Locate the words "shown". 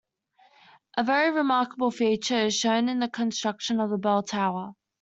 2.57-2.89